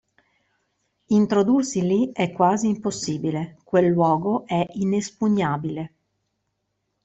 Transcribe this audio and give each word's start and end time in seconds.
Introdursi 1.09 1.83
lì 1.85 2.09
è 2.11 2.31
quasi 2.31 2.65
impossibile, 2.67 3.57
quel 3.63 3.85
luogo 3.91 4.47
è 4.47 4.65
inespugnabile. 4.67 5.93